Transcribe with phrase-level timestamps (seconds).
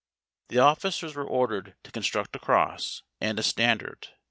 [0.47, 4.07] The officers were ordered to construct a cross, and a standard.